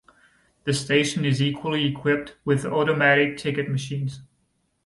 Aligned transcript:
The 0.63 0.73
station 0.73 1.25
is 1.25 1.43
equally 1.43 1.85
equipped 1.85 2.35
with 2.43 2.65
automatic 2.65 3.37
ticket 3.37 3.69
machines. 3.69 4.21